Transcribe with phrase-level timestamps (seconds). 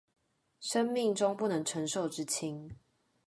[0.59, 2.71] 生命中不能承受之輕